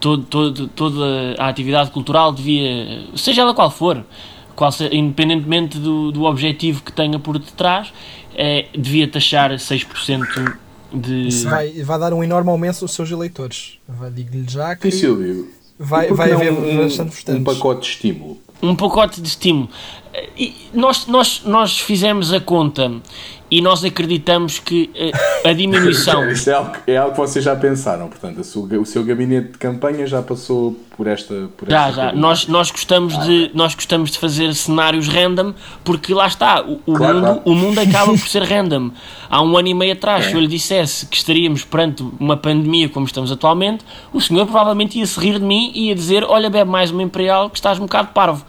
[0.00, 4.04] todo, todo, toda a atividade cultural devia, seja ela qual for,
[4.56, 7.92] qual se- independentemente do, do objetivo que tenha por detrás,
[8.34, 10.56] eh, devia taxar 6%
[10.92, 11.28] de.
[11.28, 13.78] Isso vai, vai dar um enorme aumento aos seus eleitores.
[13.88, 17.44] Vai- Digo-lhe já que E Silvio, vai, vai haver um, bastante um votantes.
[17.44, 18.38] pacote de estímulo?
[18.60, 19.68] um pacote de estímulo.
[20.36, 22.90] E nós, nós, nós fizemos a conta
[23.50, 25.10] e nós acreditamos que eh,
[25.48, 26.28] a diminuição.
[26.30, 29.52] Isto é algo, é algo que vocês já pensaram, portanto, a sua- o seu gabinete
[29.52, 31.48] de campanha já passou por esta.
[31.56, 32.12] Por Já, esta já.
[32.12, 36.92] Nós, nós, gostamos de, nós gostamos de fazer cenários random porque lá está, o, o
[36.94, 37.42] Claro, mundo, claro.
[37.46, 38.90] o mundo acaba por ser random.
[39.30, 42.88] Há um ano e meio atrás, se eu lhe dissesse que estaríamos perante uma pandemia
[42.90, 46.50] como estamos atualmente, o senhor provavelmente ia se rir de mim e ia dizer: Olha,
[46.50, 48.44] bebe mais uma Imperial que estás um bocado parvo.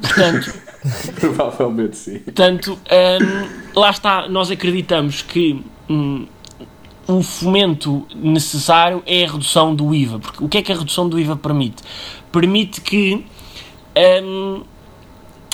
[0.00, 0.54] Portanto,
[1.18, 2.18] Provavelmente sim.
[2.20, 6.26] Portanto, hum, lá está, nós acreditamos que hum,
[7.06, 10.18] o fomento necessário é a redução do IVA.
[10.18, 11.82] Porque o que é que a redução do IVA permite?
[12.32, 13.24] Permite que
[14.22, 14.62] hum,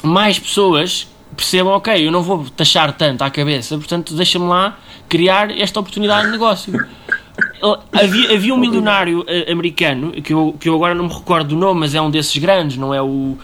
[0.02, 5.50] mais pessoas percebam, ok, eu não vou taxar tanto à cabeça, portanto deixa-me lá criar
[5.50, 6.72] esta oportunidade de negócio.
[7.92, 11.56] Havia, havia um milionário eh, americano, que eu, que eu agora não me recordo do
[11.56, 13.38] nome, mas é um desses grandes, não é o,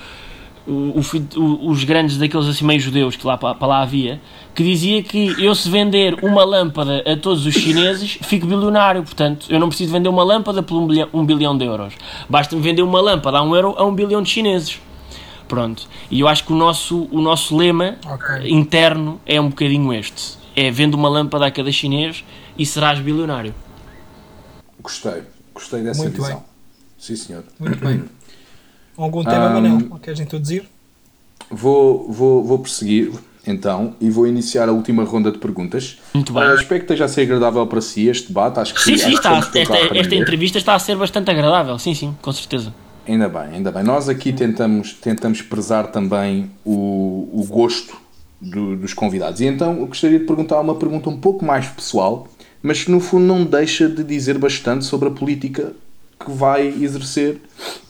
[0.68, 1.00] o-
[1.36, 4.20] o os grandes daqueles assim meio judeus que lá para, lá havia,
[4.54, 9.46] que dizia que eu se vender uma lâmpada a todos os chineses, fico bilionário, portanto
[9.48, 11.94] eu não preciso vender uma lâmpada por um bilhão, um bilhão de euros,
[12.28, 14.78] basta-me vender uma lâmpada a um euro a um bilhão de chineses.
[15.48, 15.88] Pronto.
[16.10, 18.50] E eu acho que o nosso, o nosso lema Ok.
[18.50, 20.36] interno é um bocadinho este.
[20.54, 22.22] É vendo uma lâmpada a cada chinês
[22.58, 23.54] e serás bilionário.
[24.82, 25.22] Gostei,
[25.54, 26.36] gostei dessa Muito visão.
[26.36, 26.44] bem.
[26.98, 27.44] Sim, senhor.
[27.58, 28.04] Muito bem.
[28.98, 29.98] Algum tema, Ahm, Manel?
[30.02, 30.64] Queres introduzir?
[31.50, 33.12] Vou, vou, vou prosseguir
[33.46, 35.98] então e vou iniciar a última ronda de perguntas.
[36.12, 36.42] Muito bem.
[36.42, 38.58] Ah, espero que esteja a ser agradável para si este debate.
[38.60, 41.78] Acho que Sim, sim, está, esta, esta entrevista está a ser bastante agradável.
[41.78, 42.74] Sim, sim, com certeza.
[43.06, 43.82] Ainda bem, ainda bem.
[43.82, 47.96] Nós aqui tentamos, tentamos prezar também o, o gosto
[48.40, 49.40] do- dos convidados.
[49.40, 52.28] E então eu gostaria de perguntar uma pergunta um pouco mais pessoal,
[52.62, 55.72] mas que no fundo não deixa de dizer bastante sobre a política
[56.18, 57.40] que vai exercer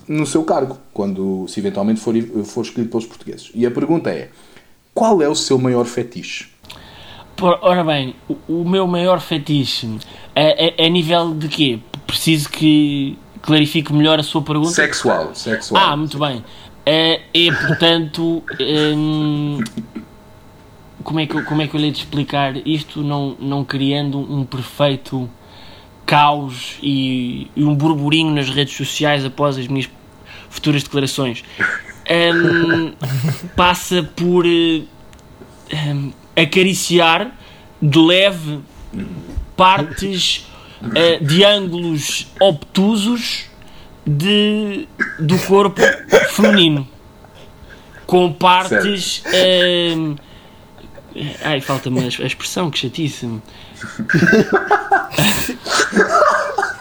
[0.06, 2.14] no seu cargo, quando se eventualmente for,
[2.44, 3.50] for escolhido pelos portugueses.
[3.54, 4.30] E a pergunta é:
[4.94, 6.46] qual é o seu maior fetiche?
[7.36, 9.98] Por- ora bem, o, o meu maior fetiche
[10.34, 11.78] é, é, é nível de quê?
[12.06, 14.70] Preciso que clarifique melhor a sua pergunta.
[14.70, 15.82] Sexual, sexual.
[15.82, 16.44] Ah, muito bem.
[16.84, 18.42] É, é portanto.
[18.60, 19.60] hum,
[21.04, 24.18] como, é que, eu- como é que eu lhe de explicar isto não, não criando
[24.18, 25.28] um perfeito
[26.08, 29.88] caos e, e um burburinho nas redes sociais após as minhas
[30.48, 31.44] futuras declarações?
[32.10, 32.94] Hum,
[33.54, 34.84] passa por eh,
[35.70, 37.30] hum, acariciar
[37.80, 38.60] de leve
[39.54, 40.46] partes
[40.94, 43.44] eh, de ângulos obtusos
[44.06, 45.82] de, do corpo
[46.30, 46.88] feminino
[48.06, 50.14] com partes ehm,
[51.44, 53.28] ai falta-me a, expressão que chatice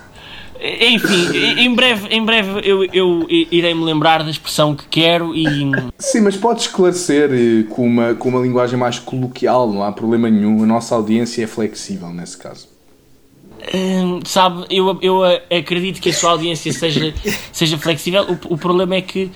[0.82, 5.46] enfim em- breve em breve eu, eu irei me lembrar da expressão que quero e
[6.00, 10.30] Sim, mas pode esclarecer eh, com uma, com uma linguagem mais coloquial, não há problema
[10.30, 10.64] nenhum.
[10.64, 12.68] A nossa audiência é flexível nesse caso.
[13.74, 15.24] Hum, sabe, eu, eu
[15.56, 17.14] acredito que a sua audiência seja,
[17.52, 18.24] seja flexível.
[18.24, 19.32] O, o problema é que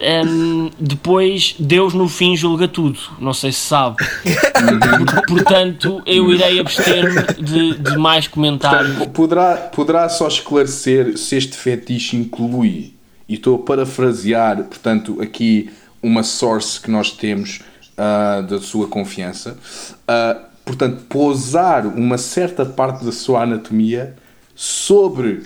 [0.00, 2.98] hum, depois Deus no fim julga tudo.
[3.18, 3.96] Não sei se sabe.
[3.96, 9.06] Por- Portanto, eu irei abster-me de, de mais comentários.
[9.06, 12.94] Poderá, poderá só esclarecer se este fetiche inclui,
[13.28, 15.70] e estou a parafrasear, portanto, aqui
[16.02, 17.60] uma source que nós temos
[17.96, 19.58] ah, da sua confiança,
[20.06, 24.14] ah, portanto, pousar uma certa parte da sua anatomia
[24.54, 25.42] sobre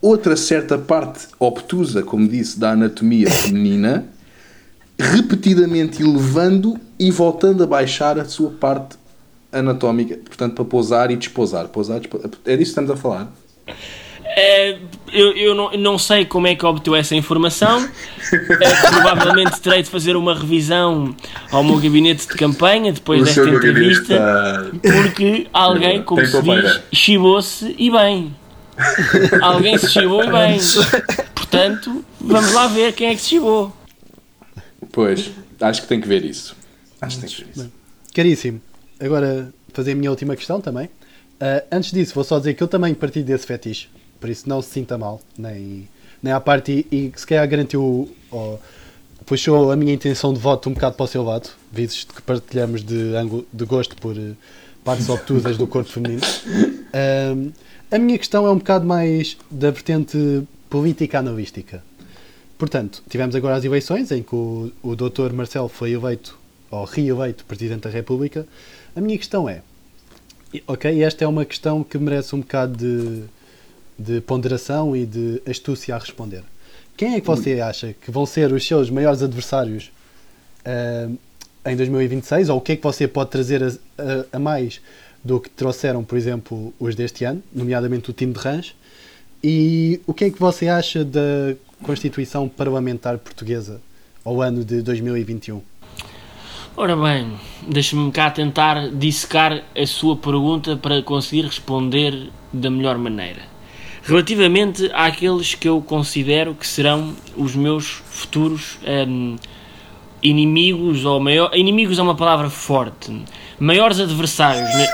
[0.00, 4.06] outra certa parte obtusa, como disse, da anatomia feminina,
[4.98, 8.96] repetidamente elevando e voltando a baixar a sua parte
[9.52, 11.68] anatómica, portanto, para pousar e despousar.
[11.68, 12.28] Pousar, despousar.
[12.44, 13.32] É disso que estamos a falar.
[14.24, 14.78] É,
[15.12, 17.88] eu eu não, não sei como é que obteve essa informação.
[18.32, 21.14] É, provavelmente terei de fazer uma revisão
[21.50, 24.70] ao meu gabinete de campanha depois desta entrevista.
[24.82, 26.62] Porque alguém, Tem como se topeira.
[26.62, 28.32] diz, chibou-se e bem.
[29.42, 30.58] Alguém se chibou e bem.
[31.34, 33.74] Portanto, vamos lá ver quem é que se chibou.
[34.92, 36.56] Pois, acho que tem que ver isso.
[37.00, 37.72] Acho que tem que ver isso.
[38.14, 38.60] Caríssimo,
[39.00, 40.88] agora fazer a minha última questão também.
[41.40, 43.88] Ah, antes disso, vou só dizer que eu também partilho desse fetiche,
[44.20, 45.88] por isso não se sinta mal, nem,
[46.22, 48.60] nem à parte, e, e se calhar garantiu, ou
[49.24, 52.84] puxou a minha intenção de voto um bocado para o seu lado, visto que partilhamos
[52.84, 54.32] de, ângulo, de gosto por eh,
[54.84, 56.20] partes obtusas do corpo feminino.
[56.92, 57.50] Ahm,
[57.90, 61.82] a minha questão é um bocado mais da vertente política-analística.
[62.58, 65.32] Portanto, tivemos agora as eleições em que o, o Dr.
[65.32, 66.38] Marcelo foi eleito,
[66.70, 68.46] ou reeleito, Presidente da República.
[68.94, 69.62] A minha questão é:
[70.66, 73.22] ok, esta é uma questão que merece um bocado de,
[73.98, 76.42] de ponderação e de astúcia a responder.
[76.96, 79.90] Quem é que você acha que vão ser os seus maiores adversários
[80.64, 81.08] ah,
[81.64, 82.50] em 2026?
[82.50, 84.80] Ou o que é que você pode trazer a, a- a mais
[85.24, 88.74] do que trouxeram, por exemplo, os deste ano, nomeadamente o time de Rãs?
[89.42, 93.80] E o que é que você acha da Constituição Parlamentar Portuguesa
[94.24, 95.62] ao ano de 2021?
[96.76, 97.32] Ora bem,
[97.66, 103.42] deixa-me cá tentar dissecar a sua pergunta para conseguir responder da melhor maneira.
[104.02, 109.36] Relativamente àqueles que eu considero que serão os meus futuros hum,
[110.22, 113.12] inimigos, ou maior, inimigos é uma palavra forte,
[113.60, 114.68] maiores adversários.
[114.74, 114.88] né?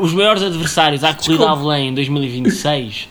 [0.00, 3.08] Os maiores adversários à corrida a Belém em 2026,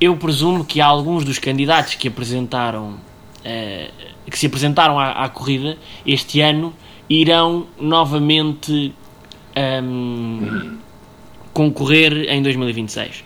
[0.00, 2.94] eu presumo que alguns dos candidatos que apresentaram
[3.44, 3.90] eh,
[4.30, 6.72] que se apresentaram à, à corrida este ano
[7.08, 8.94] irão novamente
[9.56, 10.78] ahm,
[11.52, 13.24] concorrer em 2026.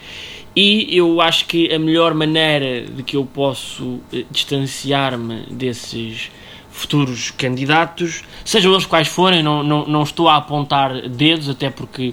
[0.57, 6.31] E eu acho que a melhor maneira de que eu posso eh, distanciar-me desses
[6.75, 12.13] futuros candidatos, sejam eles quais forem, não, não, não estou a apontar dedos, até porque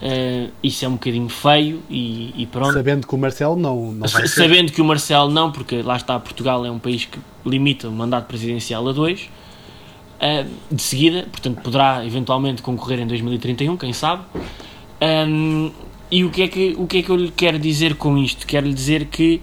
[0.00, 2.72] eh, isso é um bocadinho feio e, e pronto.
[2.72, 4.42] Sabendo que o Marcelo não, não vai ser.
[4.42, 7.92] Sabendo que o Marcelo não, porque lá está, Portugal é um país que limita o
[7.92, 9.28] mandato presidencial a dois,
[10.18, 14.22] eh, de seguida, portanto poderá eventualmente concorrer em 2031, quem sabe.
[15.02, 15.70] Um,
[16.10, 18.46] e o que, é que, o que é que eu lhe quero dizer com isto?
[18.46, 19.42] Quero lhe dizer que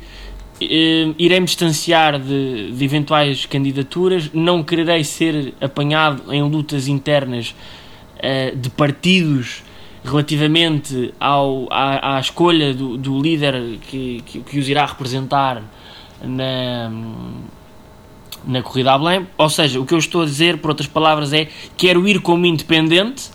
[0.61, 7.55] eh, irei me distanciar de, de eventuais candidaturas, não quererei ser apanhado em lutas internas
[8.19, 9.63] eh, de partidos
[10.03, 15.63] relativamente ao, à, à escolha do, do líder que, que, que os irá representar
[16.23, 16.91] na,
[18.45, 19.27] na corrida a Belém.
[19.37, 22.45] Ou seja, o que eu estou a dizer, por outras palavras, é quero ir como
[22.45, 23.34] independente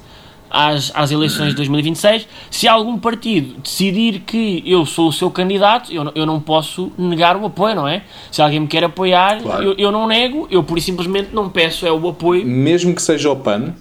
[0.51, 2.27] às, às eleições de 2026.
[2.51, 6.91] Se algum partido decidir que eu sou o seu candidato, eu, não- eu não posso
[6.99, 8.03] negar o apoio, não é?
[8.31, 9.63] Se alguém me quer apoiar, Claro.
[9.63, 13.31] eu, eu não nego, eu por simplesmente não peço é o apoio Mesmo que seja
[13.31, 13.75] o PAN,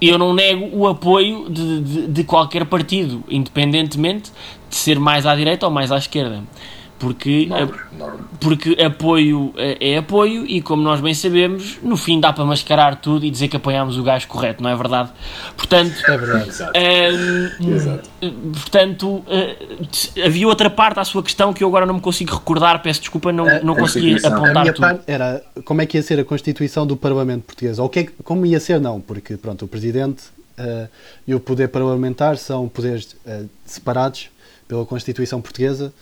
[0.00, 4.30] eu não nego o apoio de, de, de qualquer partido, independentemente
[4.68, 6.42] de ser mais à direita ou mais à esquerda.
[6.98, 8.18] Porque, nobre, nobre.
[8.40, 12.96] porque apoio é, é apoio e, como nós bem sabemos, no fim dá para mascarar
[12.96, 15.10] tudo e dizer que apoiámos o gajo correto, não é verdade?
[15.56, 16.48] Portanto, É verdade.
[16.48, 16.72] Exato.
[17.60, 18.10] hum, Exato.
[18.52, 19.56] portanto eh,
[20.24, 23.32] havia outra parte à sua questão que eu agora não me consigo recordar, peço desculpa,
[23.32, 24.32] não, não consegui Constituição.
[24.32, 24.82] A apontar minha tudo.
[24.82, 27.78] parte era como é que ia ser a Constituição do Parlamento Português.
[27.78, 30.24] Ou que é como ia ser, não, porque pronto, o Presidente
[30.56, 30.86] eh,
[31.26, 34.28] e o poder parlamentar são poderes eh, separados
[34.68, 35.92] pela Constituição Portuguesa.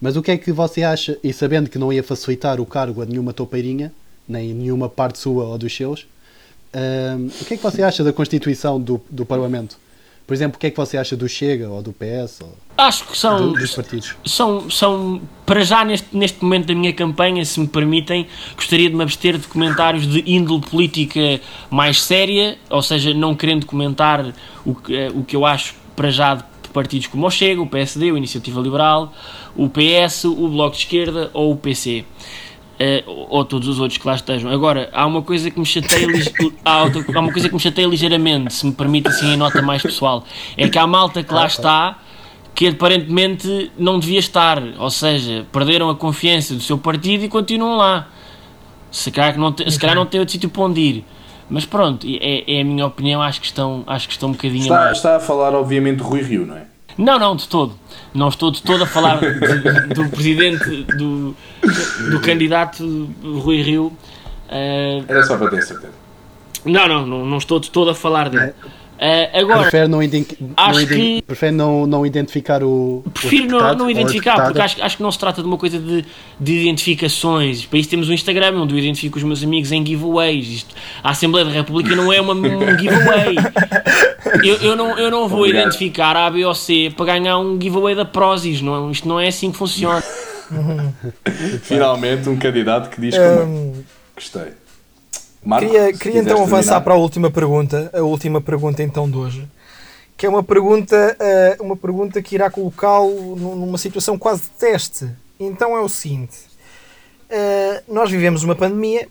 [0.00, 3.02] Mas o que é que você acha, e sabendo que não ia facilitar o cargo
[3.02, 3.92] a nenhuma topeirinha,
[4.28, 6.06] nem nenhuma parte sua ou dos seus,
[6.72, 9.76] eh, o que é que você acha da Constituição do, do Parlamento?
[10.26, 13.04] Por exemplo, o que é que você acha do Chega ou do PS ou Acho
[13.08, 14.14] que são, do- dos partidos?
[14.24, 18.94] são, são, para já neste, neste momento da minha campanha, se me permitem, gostaria de
[18.94, 24.32] me abster de comentários de índole política mais séria, ou seja, não querendo comentar
[24.64, 27.66] o que, eh, o que eu acho para já de partidos como o Chega, o
[27.66, 29.12] PSD, o Iniciativa Liberal,
[29.56, 32.04] o PS, o Bloco de Esquerda ou o PC.
[32.82, 34.50] Eh, ou todos os outros que lá estejam.
[34.50, 36.06] Agora, há uma coisa que me chateia,
[36.64, 39.60] há, outra- há uma coisa que me chateia ligeiramente, se me permite assim em nota
[39.60, 40.24] mais pessoal,
[40.56, 41.98] é que há malta que lá está
[42.54, 47.76] que aparentemente não devia estar, ou seja, perderam a confiança do seu partido e continuam
[47.76, 48.08] lá.
[48.90, 51.04] Se calhar, não, te- se calhar não tem outro sítio para onde ir.
[51.50, 54.62] Mas pronto, é, é a minha opinião, acho que estão, acho que estão um bocadinho
[54.62, 56.62] Está, mais- está a falar, obviamente, de Rui Rio, não é?
[56.96, 57.74] Não, não, de todo.
[58.14, 61.34] Não estou de todo a falar de- do presidente, do,
[62.10, 63.92] do candidato Rui Rio.
[64.48, 65.92] Eh, Era só para ter certeza.
[66.64, 68.52] não, não, não, não estou de todo a falar dele.
[69.02, 70.00] Eh, agora, Prefere não,
[70.58, 73.02] Acho não que- prefere não, não identificar o.
[73.06, 75.48] o Prefiro não, deputado não a identificar, porque acho, acho que não se trata de
[75.48, 76.04] uma coisa de,
[76.38, 77.64] de identificações.
[77.64, 80.46] Para isso temos o Instagram, onde eu identifico os meus amigos em giveaways.
[80.48, 83.36] Isto, a Assembleia da República não é uma, um giveaway.
[84.44, 85.62] Eu, eu, não, eu não vou Obrigado.
[85.68, 88.60] identificar A, B ou C para ganhar um giveaway da Prozis.
[88.60, 90.04] Não, isto não é assim que funciona.
[91.62, 93.44] Finalmente, um candidato que diz como é.
[93.44, 93.72] Hum,
[94.14, 94.52] Gostei.
[95.44, 96.80] Marco, queria queria então avançar terminar.
[96.82, 99.48] para a última pergunta, a última pergunta então de hoje,
[100.16, 104.48] que é uma pergunta, eh, uma pergunta que irá colocá-lo nu- numa situação quase de
[104.50, 105.08] teste.
[105.38, 106.36] Então é o seguinte:
[107.30, 109.08] eh, nós vivemos uma pandemia,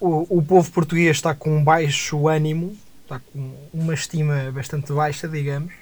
[0.00, 5.26] o, o povo português está com um baixo ânimo, está com uma estima bastante baixa,
[5.26, 5.72] digamos.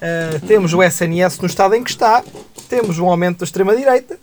[0.00, 2.24] Eh, temos o SNS no estado em que está,
[2.68, 4.18] temos um aumento da extrema-direita,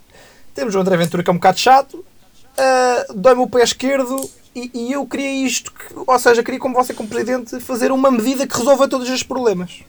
[0.54, 4.70] temos o André Ventura que é um bocado chato, uh, dói-me o pé esquerdo e,
[4.74, 5.72] e eu queria isto,
[6.06, 9.80] ou seja, queria como você como presidente fazer uma medida que resolva todos estes problemas.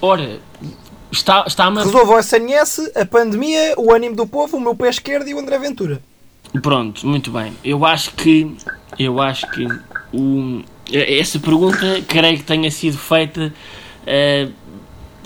[0.00, 0.40] Ora,
[1.10, 4.88] está, está-me a Resolva o SNS, a pandemia, o ânimo do povo, o meu pé
[4.88, 6.02] esquerdo e o André Ventura.
[6.60, 7.52] Pronto, muito bem.
[7.64, 8.56] Eu acho que
[8.98, 9.66] eu acho que
[10.12, 13.52] o, essa pergunta creio que tenha sido feita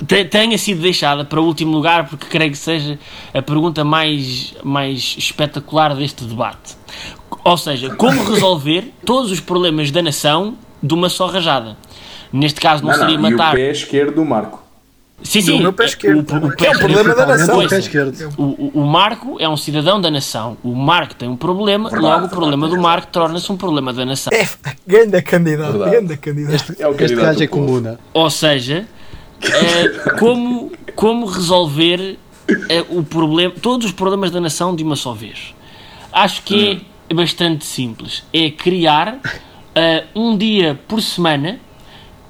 [0.07, 2.99] te- tenha sido deixada para o último lugar porque creio que seja
[3.33, 6.77] a pergunta mais, mais espetacular deste debate.
[7.51, 11.77] Ou seja, como resolver todos os problemas da nação de uma só rajada.
[12.33, 13.53] Neste caso não, Não, seria não, matar.
[13.57, 14.63] E o pé esquerdo do Marco.
[15.23, 15.53] Sim, sim.
[15.53, 17.59] o meu pé esquerdo, o- o também, pé é um problema da nação.
[17.59, 18.35] O pé esquerdo.
[18.37, 20.59] o, o- o Marco é um cidadão da nação.
[20.63, 22.77] O Marco tem um problema, Verdade, logo o verdade, problema do.
[22.83, 24.31] Marco torna-se um problema da nação.
[24.35, 24.47] É,
[24.87, 26.75] grande candidato, grande candidato.
[26.79, 27.99] É o Este candidato gajo é comuna.
[28.13, 28.87] Ou seja,
[29.43, 32.19] eh, como, como resolver
[32.69, 35.55] eh, o problema, todos os problemas da nação de uma só vez?
[36.13, 38.25] Acho que é bastante simples.
[38.33, 39.19] É criar
[39.75, 41.59] eh, um dia por semana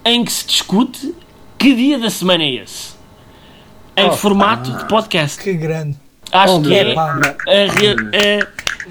[0.04, 1.14] em que se discute
[1.58, 2.94] que dia da semana é esse.
[3.96, 5.42] Em formato de podcast.
[5.42, 5.96] Que grande.
[6.30, 7.04] Acho Oh, que é a,
[8.42, 8.46] a-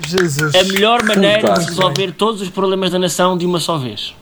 [0.07, 0.55] Jesus.
[0.55, 4.15] A melhor maneira de resolver todos os problemas da nação de uma só vez.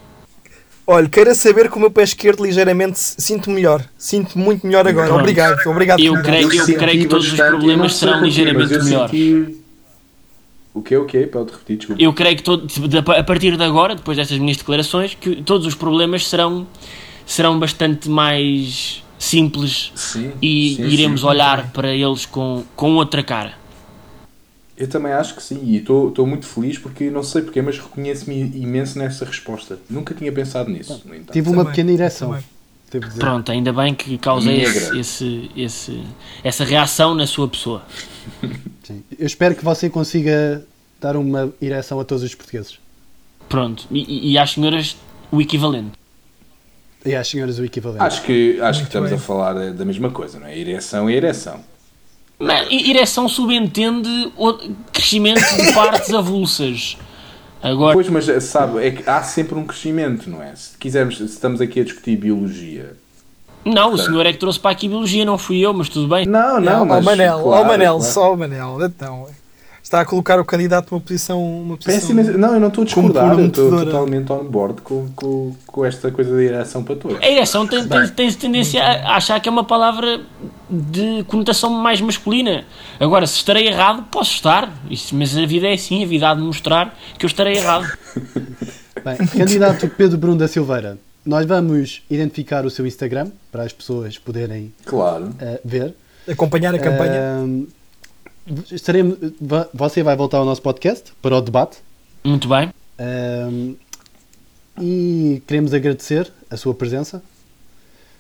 [0.86, 3.82] Olha, queira saber que o meu pé esquerdo ligeiramente se- sinto melhor.
[3.98, 5.08] Sinto muito melhor agora.
[5.08, 5.22] Pronto.
[5.22, 5.66] Obrigado.
[5.68, 6.00] Obrigado.
[6.02, 9.63] Eu por creio- eu creio que todos os problemas serão ligeiramente melhores.
[10.74, 12.02] O que o que Pode repetir, desculpa.
[12.02, 15.68] Eu creio que todo, de- a partir de agora, depois destas minhas declarações, que todos
[15.68, 16.66] os problemas serão,
[17.26, 21.28] serão bastante mais simples Sim, e sim, iremos sim.
[21.28, 23.54] olhar para eles com, com outra cara.
[24.76, 28.42] Eu também acho que sim, e estou muito feliz porque não sei porquê, mas reconheço-me
[28.56, 29.78] imenso nessa resposta.
[29.88, 31.02] Nunca tinha pensado nisso.
[31.32, 32.30] Tive uma Também, pequena ereção.
[32.30, 32.44] também.
[33.00, 33.20] Dizer.
[33.20, 36.04] Pronto, ainda bem que causei esse, esse, esse-
[36.44, 37.82] essa reação na sua pessoa.
[38.84, 39.04] Sim.
[39.18, 40.66] Eu espero que você consiga
[41.00, 42.80] dar uma ereção a todos os portugueses.
[43.50, 44.96] Pronto, e, e- e às senhoras
[45.32, 45.92] o equivalente.
[47.06, 48.04] E às senhoras o equivalente.
[48.04, 49.18] Acho que, acho que estamos bem.
[49.20, 50.58] a falar da- mesma coisa, não é?
[50.58, 51.60] Ereção é ereção.
[52.40, 54.54] Mas e- ereção subentende o
[54.92, 56.98] crescimento de partes avulsas.
[57.64, 60.54] Agora, Pois, mas sabe, é que há sempre um crescimento, não é?
[60.54, 62.96] Se quisermos, se estamos aqui a discutir biologia.
[63.64, 66.26] não, o senhor é que trouxe para aqui biologia, não fui eu, mas tudo bem.
[66.26, 66.98] Não, não, Não, mas.
[66.98, 68.14] ao Manel, claro, ao Manel, claro.
[68.14, 68.78] só ao Manel.
[68.82, 69.28] Então,
[69.94, 71.44] está a colocar o candidato numa posição.
[71.62, 75.08] Uma posição imenso- Não, eu não estou a discordar, eu estou totalmente on board com,
[75.16, 77.18] com, com esta coisa da ereção para todos.
[77.22, 80.22] A ereção tem, tem, tem tendência a achar que é uma palavra
[80.70, 82.66] de conotação mais masculina.
[83.00, 84.74] Agora, se estarei errado, posso estar.
[84.90, 87.86] Isso, mas a vida é assim, a vida há de mostrar que eu estarei errado.
[89.06, 94.18] Bem, candidato Pedro Bruno da Silveira, nós vamos identificar o seu Instagram para as pessoas
[94.18, 95.36] poderem Claro.
[95.40, 95.94] eh, ver.
[96.30, 97.40] acompanhar a campanha.
[97.44, 97.66] Ahm,
[98.72, 99.18] estaremos,
[99.74, 101.78] você vai voltar ao nosso podcast para o debate.
[102.24, 102.70] Muito bem.
[103.00, 103.76] Ahm,
[104.82, 107.22] e queremos agradecer a sua presença.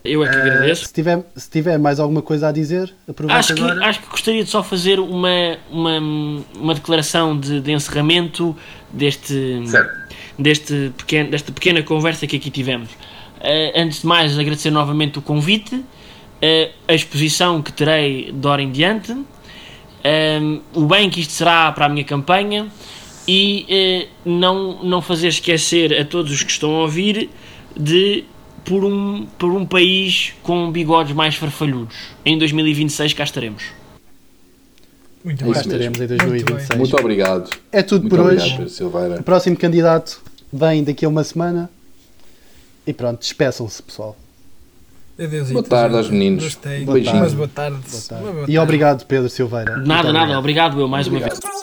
[0.03, 0.85] Eu é que agradeço.
[0.85, 3.85] Se tiver, se tiver mais alguma coisa a dizer, aproveita Acho que, agora.
[3.85, 5.99] acho que gostaria de só fazer uma, uma,
[6.55, 8.55] uma declaração de, de encerramento
[8.91, 10.13] deste, Certo.
[10.37, 12.89] deste pequeno, desta pequena conversa que aqui tivemos.
[13.39, 15.83] Eh, antes de mais, agradecer novamente o convite,
[16.41, 19.15] eh, a exposição que terei de hora em diante,
[20.73, 22.67] o bem que isto será para a minha campanha
[23.27, 27.29] e eh, não, não fazer esquecer a todos os que estão a ouvir
[27.75, 28.25] de
[28.65, 31.95] por um, por um país com bigodes mais farfalhudos.
[32.25, 33.63] Em 2026 cá estaremos.
[35.23, 35.53] Muito é bem.
[35.53, 36.79] Cá estaremos em Muito 2026.
[36.79, 37.49] Muito obrigado.
[37.71, 38.57] É tudo Muito por obrigado, hoje.
[38.57, 39.19] Pedro Silveira.
[39.19, 41.69] O próximo candidato vem daqui a uma semana.
[42.85, 44.17] E pronto, despeçam-se, pessoal.
[45.19, 46.43] Adeus, Boa tarde aos meninos.
[46.43, 46.85] Gostei.
[46.85, 47.19] Boa tarde.
[47.19, 47.77] Mas boa tarde.
[47.89, 48.23] Boa tarde.
[48.23, 48.59] Uma boa E tarde.
[48.59, 49.77] obrigado, Pedro Silveira.
[49.77, 50.79] Nada, nada, obrigado.
[50.79, 51.39] eu mais uma Obrigado.
[51.39, 51.62] vez.